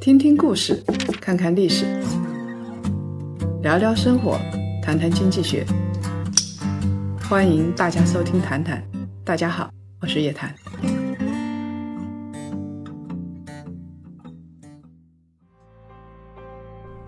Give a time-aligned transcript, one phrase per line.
[0.00, 0.82] 听听故事，
[1.20, 1.86] 看看历史，
[3.62, 4.38] 聊聊生活，
[4.82, 5.64] 谈谈经济学。
[7.28, 8.82] 欢迎大家收听《谈谈》，
[9.24, 9.70] 大家好，
[10.00, 10.54] 我是叶檀。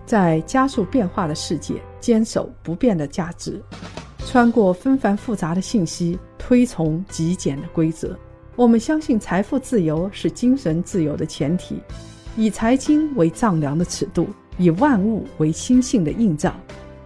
[0.05, 3.61] 在加速变化的世界，坚守不变的价值，
[4.25, 8.17] 穿过纷繁复杂的信息，推崇极简的规则。
[8.57, 11.79] 我们相信财富自由是精神自由的前提，
[12.35, 14.27] 以财经为丈量的尺度，
[14.57, 16.51] 以万物为心性的映照。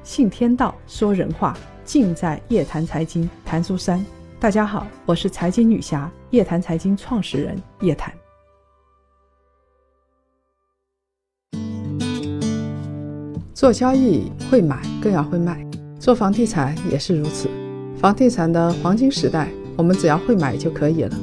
[0.01, 1.53] 信天道，说人话，
[1.83, 4.01] 尽在夜谈财经，谭书山。
[4.39, 8.13] 大家好，我是财经女侠，夜谈财经创始人叶檀。
[13.53, 15.67] 做交易会买，更要会卖。
[15.99, 17.49] 做房地产也是如此。
[17.97, 21.13] 房地产的黄金时代，我们只要会买就可以了。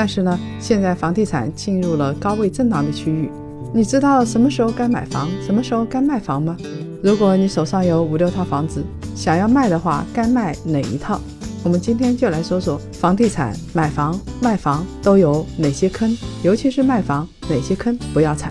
[0.00, 3.30] 但是呢，现在房地产进入了高位震荡的区域。
[3.70, 6.56] 你知道什么时候该买房，什么时候该卖房吗？
[7.02, 8.82] 如果你手上有五六套房子，
[9.14, 11.20] 想要卖的话，该卖哪一套？
[11.62, 18.50] 我们今天就来说说房地产买房、卖房都有哪些坑，尤其是卖房，哪些坑不要踩。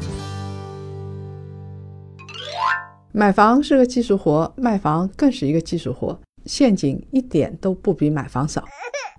[3.11, 8.63] 买房是个技术活，卖房更是一个技术活，陷阱一点都不比买房少。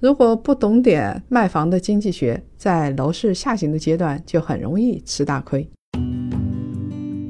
[0.00, 5.68] 如果不懂点卖房的经济学，在楼市下行的阶段就很容易吃大亏。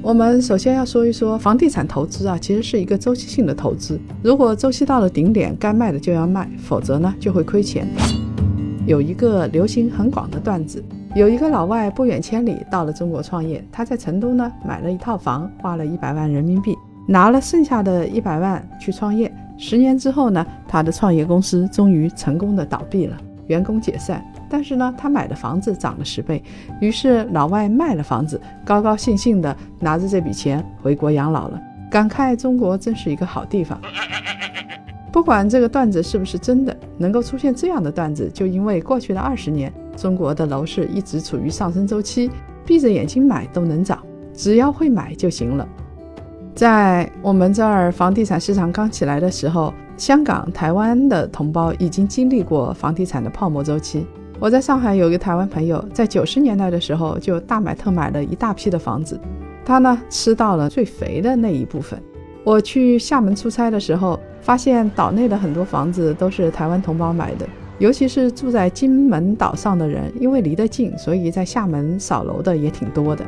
[0.01, 4.01] 我们首先要说一说房地产投资啊，其实是一个周期性的投资。
[4.23, 7.89] 如果周期到了顶点，该卖的就要卖，否则呢就会亏钱。
[8.87, 10.81] 有一个流行很广的段子。
[11.17, 16.77] 有一个老外不远千里到了中国创业，他在成都呢买了一套房，花了一百万人民币，
[17.09, 19.29] 拿了剩下的一百万去创业。
[19.63, 23.17] 十年之后呢，他的创业公司终于成功的倒闭了，
[23.47, 24.25] 员工解散。
[24.49, 26.43] 但是呢，他买的房子涨了十倍，
[26.81, 33.79] 于是老外卖了房子，高高兴兴的拿着这笔钱回国养老了，感慨中国真是一个好地方。
[35.13, 39.71] 不管这个段子是不是真的，能够出现这样的段子，就因为过去的二十年。
[39.95, 42.31] 中国的楼市一直处于上升周期，
[42.65, 45.69] 闭着眼睛买都能涨，只要会买就行了。
[46.61, 54.05] 在我们这儿房地产市场刚起来的时候，香港、台湾的同胞已经经历过房地产的泡沫周期。
[54.39, 59.19] 我在上海有一个台湾朋友，在九十年代的时候就大买特买了一大批的房子，
[59.65, 61.99] 他呢吃到了最肥的那一部分。
[62.45, 67.49] 我去厦门出差的时候，发现岛内的很多房子都是台湾同胞买的。
[67.79, 73.25] 尤其是住在金门岛上的人，因为离得近，所以在厦门扫楼的也挺多的。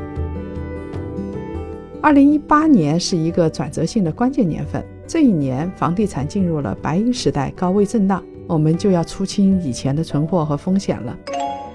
[2.02, 11.16] 二零一八年是一个转折性的关键年份，这一年房地产进入了白银时代，高位震荡，我们就要出清以前的存货和风险了。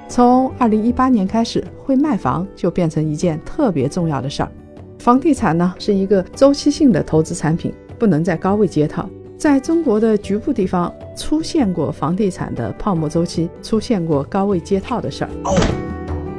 [0.10, 4.52] 从二零一八年开始，会卖房就变成一件特别重要的事儿。
[5.00, 9.10] 房地产呢是一个周期性的投资产品，不能在高位接套。
[9.38, 15.30] 在中国的局部地方出现过房地产的泡沫周期，出现过高位接套的事儿。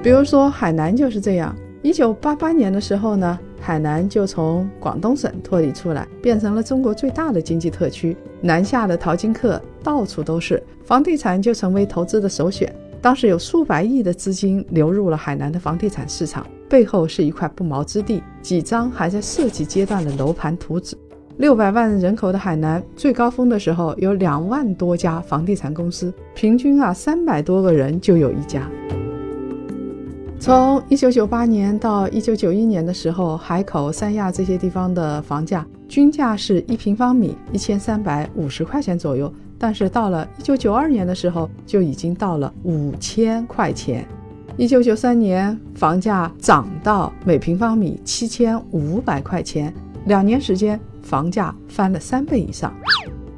[0.02, 1.56] 比如说海南就是这样。
[1.80, 8.16] 一九八八年的时候呢，海南就从广东省脱离出来，变成了中国最大的经济特区。
[8.40, 12.74] 南下的淘金客到处都是，房地产就成为投资的首选。
[13.02, 20.96] 当时有数百亿的资金流入了海南的房地产市场，背后是一块不毛之地，几张还在设计阶段的楼盘图纸。
[21.36, 28.66] 六百万人口的海南，最高峰的时候有两万多家房地产公司，平均啊三百多个人就有一家。
[30.40, 44.06] 从一九九八年到一九九一年的时候，海口、三亚这些地方的房价均价是一平方米一千三百五十块钱左右，但是到了一九九二年的时候，就已经到了五千块钱。
[44.56, 49.74] 一九九三年房价涨到每平方米七千五百块钱，
[50.06, 50.78] 两年时间。
[51.00, 52.70] 房价翻了三倍以上，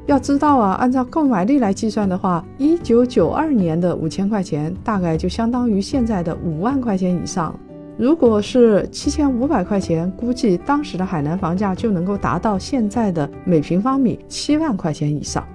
[0.07, 7.57] 要知道啊，按照购买力来计算的话，一九九二年的五千块钱大概就相当于现在的五万块钱以上。
[7.97, 15.45] 如果是七千五百块钱，估计当时的海南房价就能够达到现在的每平方米七万块钱以上。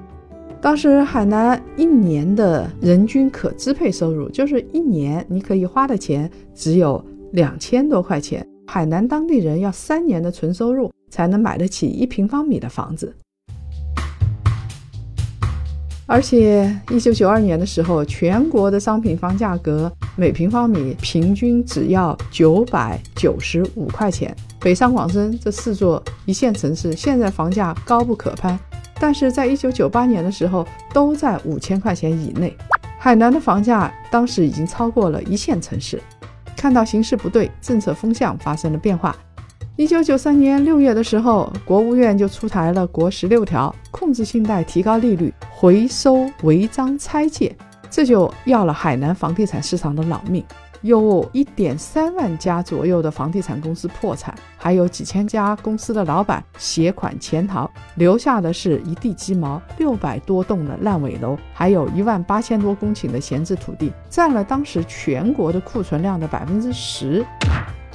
[0.61, 10.91] 当时海南一年的人均可支配收入，就是一年你可以花的钱只有两千多块钱，海南当地人要三年的纯收入。
[11.09, 13.15] 才能买得起一平方米的房子，
[16.09, 24.35] 而且一九九二年的时候，全国的商品房价格每平方米平均只要九百九十五块钱。
[24.61, 28.57] 北上广深这四座一线城市现在房价高不可攀，
[29.01, 32.57] 但是在一九九八年的时候都在五千块钱以内。
[32.99, 36.01] 海南的房价当时已经超过了一线城市。
[36.57, 39.15] 看到形势不对，政策风向发生了变化。
[39.79, 47.55] 一九九三年六月的时候，国务院就出台了《国十六条》，控制信贷提高利率，回收违章拆借，
[47.91, 50.43] 这就要了海南房地产市场的老命。
[50.81, 67.23] 有一点三万家左右的房地产公司破产，还有几千家公司的老板携款潜逃，留下的是一地鸡毛，六百多栋的烂尾楼，还有一万八千多公顷的闲置土地，占了当时全国的库存量的百分之十。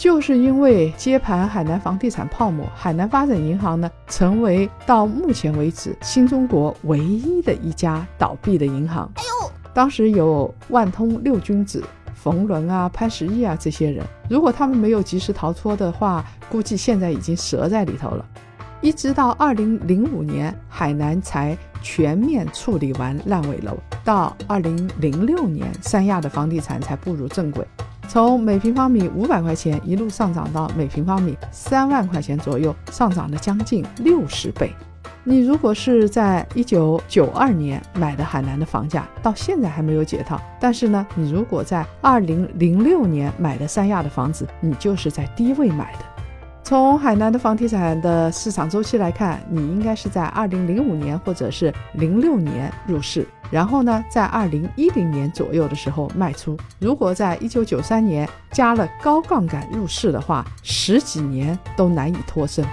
[0.01, 9.07] 就是因为接盘海南房地产泡沫，海南发展银行呢，成为到目前为止新中国唯一的一家倒闭的银行。
[9.18, 11.83] 哎呦，当时有万通六君子。
[12.15, 18.25] 冯仑啊、潘石屹啊这些人，如果他们没有及时逃脱的话，估计现在已经折在里头了。
[18.81, 27.63] 一直到二零零五年，海南才全面处理完烂尾楼，到二零零六年，三亚的房地产才步入正轨，
[28.11, 34.69] 从每平方米五百块钱一路上涨到每平方米三万块钱左右，上涨了将近六十倍。
[35.23, 40.37] 你如果是在一九九二年买的海南的房价，到现在还没有解套。
[40.59, 45.99] 但是呢，你如果在二零零六年买的三亚的房子，你就是在低位买的。
[46.71, 56.56] 从海南的房地产的市场周期来看，你应该是在二零零五年或者是零六年入市，然后呢，在二零一零年左右的时候卖出。
[56.79, 62.65] 如果在一九九三年加了高杠杆入市的话，十几年都难以脱身。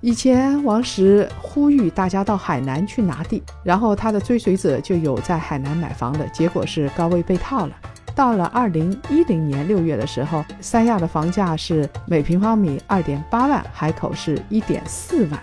[0.00, 7.74] 以前王石呼吁大家到海南去拿地，然后他的追随者就有在海南买房的，结果是高位被套了。
[8.18, 15.40] 到了二零一零年六月的时候，三亚的房价是每平方米二点八万，海口是一点四万。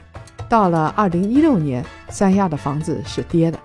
[0.50, 3.58] 到了二零一六年，三亚的房子是跌的。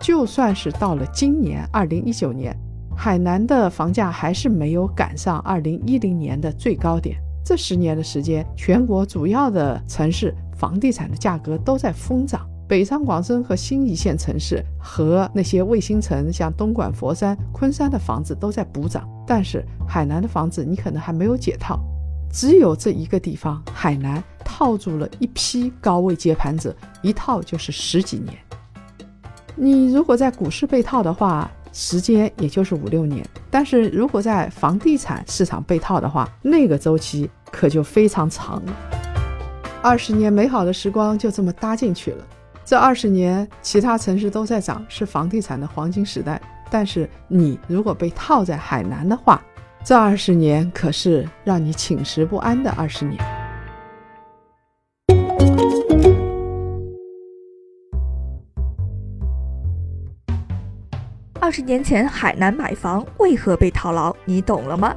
[0.00, 2.52] 就算是到了今年二零一九年，
[2.96, 7.16] 海南的房价还是没有赶上二零一零年的最高点。
[7.44, 12.44] 这十年的时间，全国主要的城市房地产的价格都在疯涨。
[12.70, 19.02] 北上广深和新一线城市和那些卫星城，像东莞、佛山、昆山的房子都在补涨。
[19.26, 21.80] 但是海南的房子，你可能还没有解套。
[22.32, 26.72] 只有这一个地方，海南套住了一批高位接盘者，
[27.02, 28.38] 一套就是十几年。
[29.56, 38.72] 你如果在股市被套的话，时间也就是五六年，但是如果在房地产市场被套的话，那个周期可就非常长了。
[39.82, 42.24] 二十年美好的时光就这么搭进去了。
[42.70, 46.40] 这二十年，其他城市都在涨，是房地产的黄金时代。
[46.70, 49.42] 但是你如果被套在海南的话，
[49.82, 53.18] 这二十年可是让你寝食不安的二十年。
[61.40, 64.14] 二十年前海南买房为何被套牢？
[64.24, 64.94] 你懂了吗？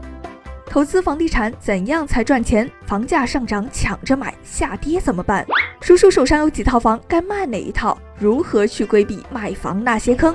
[0.68, 2.70] 投资房地产怎样才赚钱？
[2.86, 5.44] 房价上涨抢着买，下跌怎么办？
[5.84, 7.98] 叔叔手上有几套房，该卖哪一套？
[8.18, 10.34] 如何去规避买房那些坑？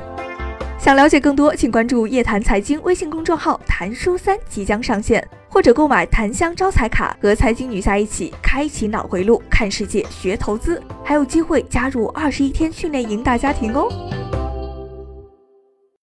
[0.79, 13.89] 想了解更多，请关注叶檀财经微信公众号，谈叔三即将上线，或者购买檀香招财卡，和财经女侠一起开启脑回路，看世界，学投资，还有机会加入二十一天训练营大家庭哦。